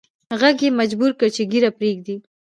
ږغ 0.39 0.43
یې 0.65 0.69
مجبور 0.79 1.11
کړ 1.19 1.27
چې 1.35 1.43
ږیره 1.51 1.71
پریږدي 1.77 2.15